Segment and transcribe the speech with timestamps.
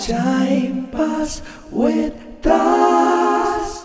[0.00, 3.84] Time Pass with Das.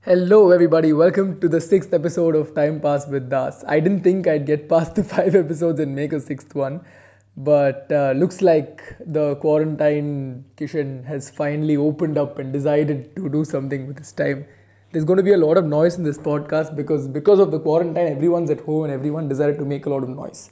[0.00, 0.92] Hello, everybody.
[0.92, 3.62] Welcome to the sixth episode of Time Pass with Das.
[3.68, 6.84] I didn't think I'd get past the five episodes and make a sixth one,
[7.36, 13.44] but uh, looks like the quarantine Kishan has finally opened up and decided to do
[13.44, 14.46] something with this time.
[14.90, 17.60] There's going to be a lot of noise in this podcast because because of the
[17.60, 20.50] quarantine, everyone's at home and everyone decided to make a lot of noise.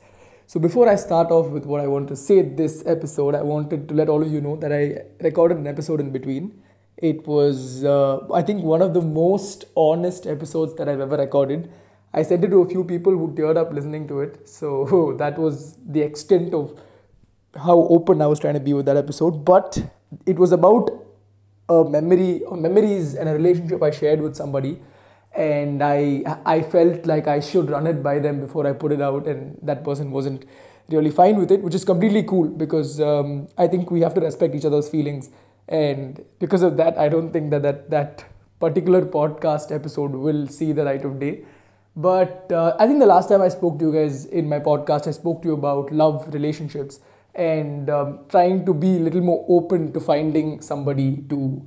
[0.50, 3.86] So before I start off with what I want to say this episode, I wanted
[3.86, 6.62] to let all of you know that I recorded an episode in between.
[6.96, 11.70] It was, uh, I think, one of the most honest episodes that I've ever recorded.
[12.14, 14.48] I sent it to a few people who teared up listening to it.
[14.48, 16.80] So that was the extent of
[17.54, 19.44] how open I was trying to be with that episode.
[19.44, 19.78] But
[20.24, 20.88] it was about
[21.68, 24.80] a memory, or memories, and a relationship I shared with somebody
[25.44, 29.00] and I I felt like I should run it by them before I put it
[29.00, 30.44] out, and that person wasn't
[30.88, 34.20] really fine with it, which is completely cool because um, I think we have to
[34.20, 35.30] respect each other's feelings,
[35.68, 38.24] and because of that, I don't think that that that
[38.60, 41.44] particular podcast episode will see the light of day.
[41.96, 45.08] But uh, I think the last time I spoke to you guys in my podcast,
[45.08, 47.00] I spoke to you about love relationships
[47.34, 51.62] and um, trying to be a little more open to finding somebody to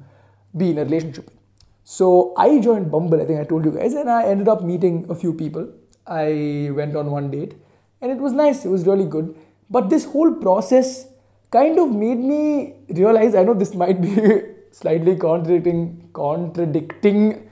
[0.55, 1.40] be in a relationship with.
[1.93, 5.05] So I joined Bumble, I think I told you guys, and I ended up meeting
[5.09, 5.67] a few people.
[6.07, 7.55] I went on one date
[7.99, 9.35] and it was nice, it was really good.
[9.69, 11.07] But this whole process
[11.51, 14.15] kind of made me realize I know this might be
[14.71, 17.49] slightly contradicting contradicting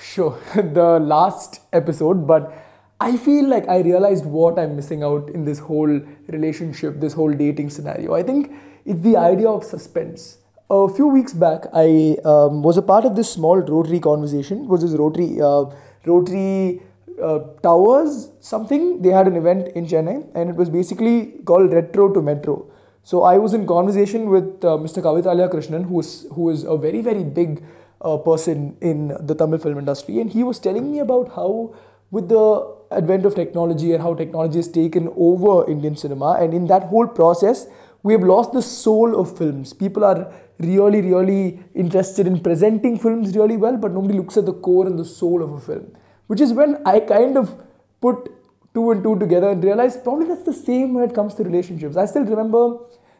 [0.00, 2.54] sure the last episode, but
[3.00, 7.32] I feel like I realized what I'm missing out in this whole relationship, this whole
[7.32, 8.14] dating scenario.
[8.14, 8.52] I think
[8.84, 10.38] it's the idea of suspense
[10.72, 14.64] a few weeks back, I um, was a part of this small Rotary conversation.
[14.64, 15.66] It was this Rotary uh,
[16.06, 16.80] Rotary
[17.22, 19.02] uh, Towers something?
[19.02, 22.66] They had an event in Chennai, and it was basically called Retro to Metro.
[23.04, 25.02] So I was in conversation with uh, Mr.
[25.02, 27.62] Kavithalaya Krishnan, who is who is a very very big
[28.00, 31.74] uh, person in the Tamil film industry, and he was telling me about how
[32.10, 32.46] with the
[32.90, 37.06] advent of technology and how technology has taken over Indian cinema, and in that whole
[37.06, 37.66] process,
[38.02, 39.72] we have lost the soul of films.
[39.72, 40.32] People are
[40.64, 44.98] really, really interested in presenting films really well, but nobody looks at the core and
[44.98, 45.94] the soul of a film.
[46.26, 47.54] Which is when I kind of
[48.00, 48.30] put
[48.74, 51.96] two and two together and realized probably that's the same when it comes to relationships.
[51.96, 52.78] I still remember,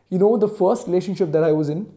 [0.08, 1.92] you know, the first relationship that I was in.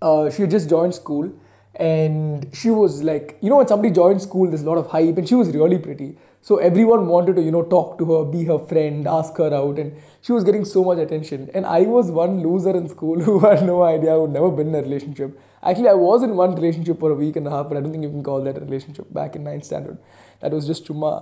[0.00, 1.32] Uh, she just joined school
[1.74, 5.16] and she was like, you know, when somebody joins school, there's a lot of hype,
[5.16, 6.16] and she was really pretty.
[6.41, 9.79] So everyone wanted to, you know, talk to her, be her friend, ask her out,
[9.79, 9.91] and
[10.21, 11.49] she was getting so much attention.
[11.55, 14.67] And I was one loser in school who had no idea, I would never been
[14.67, 15.39] in a relationship.
[15.63, 17.91] Actually, I was in one relationship for a week and a half, but I don't
[17.91, 19.97] think you can call that a relationship back in 9th standard.
[20.41, 21.13] That was just சும்மா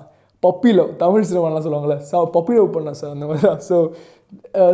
[0.43, 3.77] puppy love Tamil சினிமாலாம் சொல்லுவாங்கல்ல so puppy love பண்ணேன் sir அந்த மாதிரி தான் so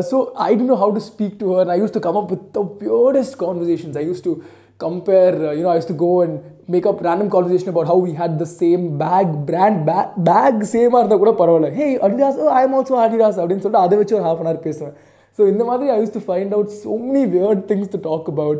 [0.09, 0.17] so
[0.47, 2.63] I don't know how to speak to her I use to come up with the
[2.81, 4.33] purest conversations I use to
[4.79, 6.33] compare, uh, you know, I used to go and
[6.73, 10.99] make up random conversation about how we had the same bag, brand bag, bag சேமாக
[11.01, 14.41] இருந்தால் கூட பரவாயில்ல ஹே Adidas I am also Adidas அப்படின்னு சொல்லிட்டு அதை வச்சு ஒரு half
[14.43, 14.95] an hour பேசுவேன்
[15.39, 18.59] ஸோ இந்த மாதிரி ஐ use to find out so many weird things to talk about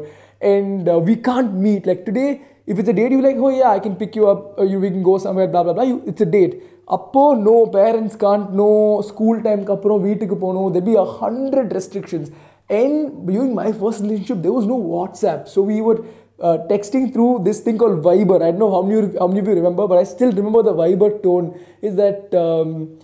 [0.51, 2.29] and uh, we can't meet like today
[2.71, 4.79] if it's a date you like oh yeah I can pick you up uh, you
[4.85, 6.55] we can go somewhere blah blah blah you, it's a date
[6.97, 8.69] அப்போ no parents can't no
[9.09, 12.29] school டைமுக்கு அப்புறம் வீட்டுக்கு போகணும் there be a hundred restrictions
[12.69, 15.47] and during my first relationship, there was no WhatsApp.
[15.47, 15.99] So we were
[16.40, 18.42] uh, texting through this thing called Viber.
[18.42, 20.74] I don't know how many, how many of you remember, but I still remember the
[20.74, 21.58] Viber tone.
[21.82, 22.98] Is that um,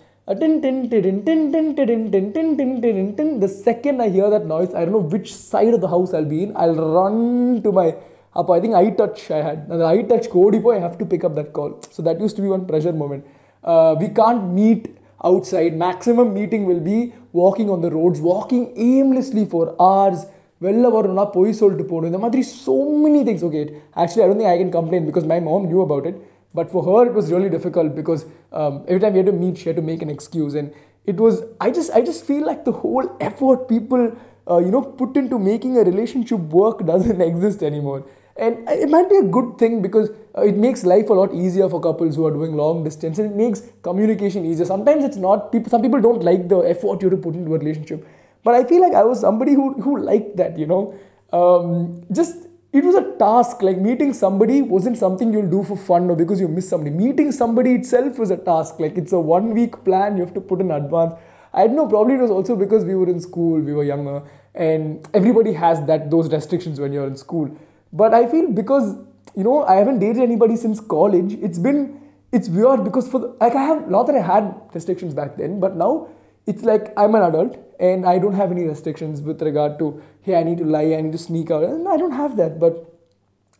[3.39, 6.25] the second I hear that noise, I don't know which side of the house I'll
[6.25, 6.55] be in.
[6.55, 7.95] I'll run to my
[8.35, 8.49] up.
[8.49, 9.67] I think I touch I had.
[9.69, 11.81] Now the I touch code, I have to pick up that call.
[11.91, 13.25] So that used to be one pressure moment.
[13.63, 15.75] Uh, we can't meet outside.
[15.75, 20.25] Maximum meeting will be walking on the roads, walking aimlessly for hours.
[20.64, 23.64] வெளில வரணும்னா பொய் சொல்லிட்டு போகணும் இந்த மாதிரி so many things okay
[24.02, 26.16] actually I don't think I can complain because my mom knew about it
[26.58, 28.22] but for her it was really difficult because
[28.60, 30.68] um, every time we had to meet she had to make an excuse and
[31.12, 31.34] it was
[31.66, 34.04] I just I just feel like the whole effort people
[34.50, 38.00] uh, you know put into making a relationship work doesn't exist anymore
[38.38, 41.68] and it might be a good thing because uh, it makes life a lot easier
[41.68, 44.66] for couples who are doing long distance and it makes communication easier.
[44.66, 47.54] Sometimes it's not, people, some people don't like the effort you have to put into
[47.54, 48.06] a relationship.
[48.43, 50.95] But I feel like I was somebody who, who liked that, you know.
[51.31, 53.61] Um, just, it was a task.
[53.61, 56.95] Like meeting somebody wasn't something you'll do for fun or because you miss somebody.
[56.95, 58.79] Meeting somebody itself was a task.
[58.79, 61.13] Like it's a one week plan you have to put in advance.
[61.53, 64.23] I don't know, probably it was also because we were in school, we were younger,
[64.55, 67.49] and everybody has that those restrictions when you're in school.
[67.91, 68.95] But I feel because
[69.35, 71.99] you know I haven't dated anybody since college, it's been
[72.31, 75.59] it's weird because for the, like I have not that I had restrictions back then,
[75.59, 76.07] but now
[76.47, 80.35] it's like I'm an adult and I don't have any restrictions with regard to, hey,
[80.35, 81.63] I need to lie, I need to sneak out.
[81.63, 82.59] And I don't have that.
[82.59, 82.73] But,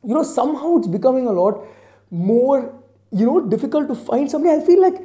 [0.03, 1.65] you know, somehow it's becoming a lot
[2.11, 2.73] more,
[3.11, 4.61] you know, difficult to find somebody.
[4.61, 5.01] I feel like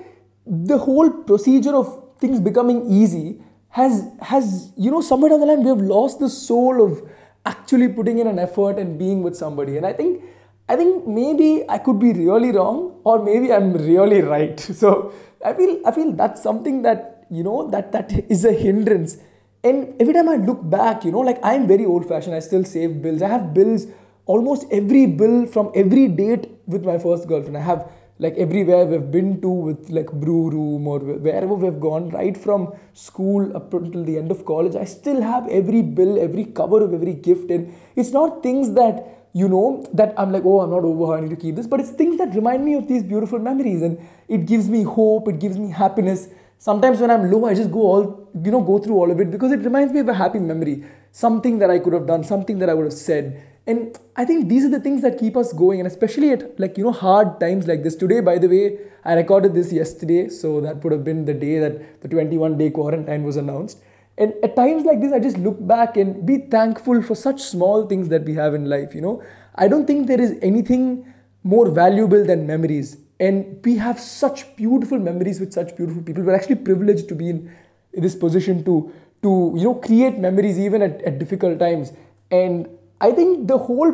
[0.47, 3.41] the whole procedure of things becoming easy
[3.71, 7.09] has, has you know, somewhere down the line, we have lost the soul of
[7.45, 9.77] actually putting in an effort and being with somebody.
[9.77, 10.23] And I think,
[10.69, 14.59] I think maybe I could be really wrong or maybe I'm really right.
[14.75, 15.13] So
[15.45, 19.19] I feel, I feel that's something that you know that that is a hindrance.
[19.65, 22.65] And every time i look back you know like i'm very old fashioned i still
[22.65, 23.23] save bills.
[23.23, 23.87] I have bills
[24.27, 27.57] almost every bill from every date with my first girlfriend.
[27.57, 32.09] I have like everywhere we've been to with like brew room or wherever we've gone
[32.11, 36.45] right from school up until the end of college i still have every bill every
[36.45, 37.51] cover of every gift.
[37.51, 41.21] And it's not things that you know that i'm like oh i'm not over i
[41.21, 41.67] need to keep this.
[41.67, 43.83] But it's things that remind me of these beautiful memories.
[43.83, 43.99] And
[44.29, 45.29] it gives me hope.
[45.29, 48.79] It gives me happiness Sometimes when I'm low, I just go all, you know, go
[48.79, 51.79] through all of it because it reminds me of a happy memory, something that I
[51.79, 53.43] could have done, something that I would have said.
[53.67, 56.79] And I think these are the things that keep us going, and especially at like,
[56.79, 57.95] you know, hard times like this.
[57.95, 61.59] Today, by the way, I recorded this yesterday, so that would have been the day
[61.59, 63.81] that the 21 day quarantine was announced.
[64.19, 67.87] And at times like this, I just look back and be thankful for such small
[67.87, 69.23] things that we have in life, you know.
[69.57, 71.13] I don't think there is anything
[71.43, 76.23] more valuable than memories and we have such beautiful memories with such beautiful people.
[76.23, 77.51] We're actually privileged to be in,
[77.93, 78.93] in this position to
[79.23, 81.93] to you know create memories even at, at difficult times.
[82.31, 82.69] And
[83.01, 83.93] i think the whole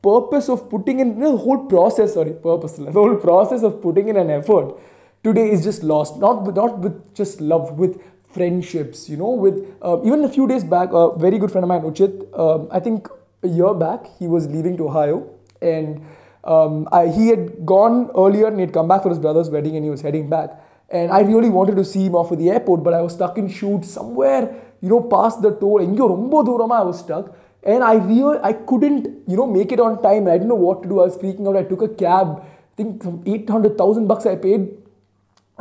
[0.00, 4.16] purpose of putting in the whole process sorry purpose the whole process of putting in
[4.16, 4.76] an effort
[5.24, 6.18] today is just lost.
[6.18, 10.64] Not not with just love with friendships you know with uh, even a few days
[10.64, 13.08] back a very good friend of mine uchit um, i think
[13.44, 15.30] a year back he was leaving to ohio.
[15.60, 16.04] And
[16.44, 19.84] um, I, he had gone earlier and he'd come back for his brother's wedding and
[19.84, 20.50] he was heading back.
[20.90, 23.38] And I really wanted to see him off at the airport, but I was stuck
[23.38, 25.80] in shoot somewhere, you know, past the toll.
[25.80, 27.34] And I was stuck.
[27.62, 30.28] And I real I couldn't, you know, make it on time.
[30.28, 31.00] I didn't know what to do.
[31.00, 31.56] I was freaking out.
[31.56, 32.42] I took a cab.
[32.42, 34.76] I think some 800,000 bucks I paid.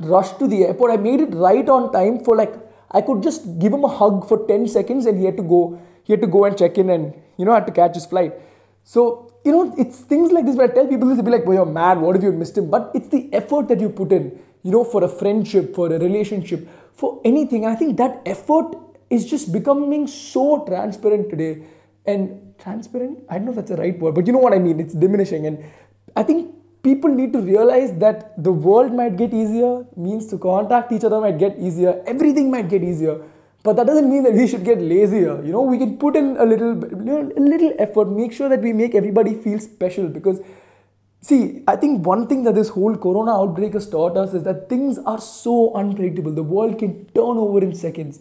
[0.02, 0.92] Rushed to the airport.
[0.92, 2.54] I made it right on time for like,
[2.92, 5.80] I could just give him a hug for 10 seconds and he had to go.
[6.04, 8.34] He had to go and check in and, you know, had to catch his flight.
[8.84, 11.46] So you know, it's things like this where I tell people this, they be like,
[11.46, 12.70] well, you're mad, what if you missed him?
[12.70, 16.00] But it's the effort that you put in, you know, for a friendship, for a
[16.00, 17.66] relationship, for anything.
[17.66, 18.76] And I think that effort
[19.10, 21.64] is just becoming so transparent today.
[22.06, 24.60] And transparent, I don't know if that's the right word, but you know what I
[24.60, 25.46] mean, it's diminishing.
[25.48, 25.64] And
[26.16, 26.54] I think
[26.84, 31.20] people need to realize that the world might get easier, means to contact each other
[31.20, 33.22] might get easier, everything might get easier.
[33.64, 35.42] But that doesn't mean that we should get lazier.
[35.42, 38.74] You know, we can put in a little, a little effort, make sure that we
[38.74, 40.10] make everybody feel special.
[40.10, 40.42] Because,
[41.22, 44.68] see, I think one thing that this whole corona outbreak has taught us is that
[44.68, 46.34] things are so unpredictable.
[46.34, 48.20] The world can turn over in seconds.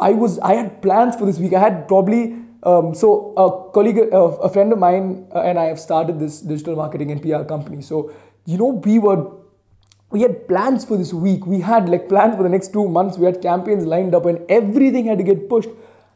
[0.00, 1.52] I was, I had plans for this week.
[1.52, 2.34] I had probably,
[2.64, 6.40] um, so a colleague, a, a friend of mine, uh, and I have started this
[6.40, 7.80] digital marketing and PR company.
[7.80, 8.12] So,
[8.44, 9.30] you know, we were
[10.10, 11.46] we had plans for this week.
[11.46, 13.18] We had like plans for the next two months.
[13.18, 15.70] We had campaigns lined up and everything had to get pushed.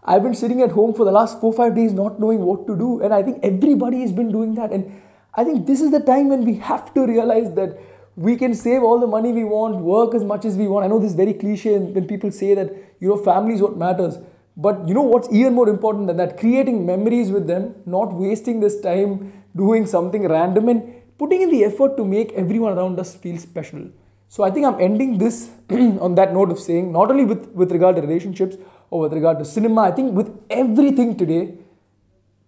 [0.04, 2.76] I've been sitting at home for the last four, five days not knowing what to
[2.76, 3.02] do.
[3.02, 4.72] And I think everybody has been doing that.
[4.72, 5.02] And
[5.34, 7.78] I think this is the time when we have to realize that
[8.16, 10.84] we can save all the money we want, work as much as we want.
[10.84, 13.76] I know this is very cliche when people say that, you know, family is what
[13.76, 14.18] matters.
[14.56, 16.36] But you know what's even more important than that?
[16.38, 21.64] Creating memories with them, not wasting this time doing something random and putting in the
[21.64, 23.88] effort to make everyone around us feel special.
[24.28, 27.72] So I think I'm ending this on that note of saying not only with, with
[27.72, 28.56] regard to relationships
[28.90, 31.54] or with regard to cinema, I think with everything today,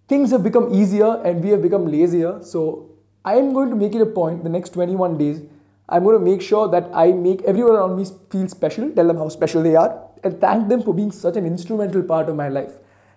[0.07, 2.41] things have become easier and we have become lazier.
[2.43, 2.91] So
[3.25, 5.41] I am going to make it a point the next 21 days.
[5.89, 9.17] I'm going to make sure that I make everyone around me feel special, tell them
[9.17, 12.47] how special they are, and thank them for being such an instrumental part of my
[12.47, 12.73] life.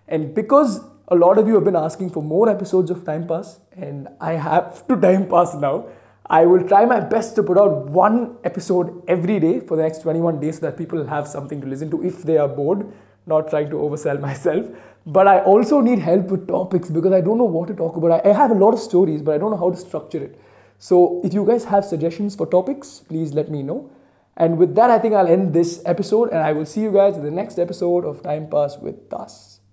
[0.08, 3.60] And because a lot of you have been asking for more episodes of Time Pass,
[3.76, 5.86] and I have to Time Pass now.
[6.26, 9.98] I will try my best to put out one episode every day for the next
[9.98, 12.90] 21 days so that people have something to listen to if they are bored,
[13.26, 14.66] not trying to oversell myself.
[15.06, 18.24] But I also need help with topics because I don't know what to talk about.
[18.24, 20.40] I have a lot of stories, but I don't know how to structure it.
[20.78, 23.90] So if you guys have suggestions for topics, please let me know.
[24.36, 27.16] And with that, I think I'll end this episode and I will see you guys
[27.16, 29.60] in the next episode of Time Pass with Das.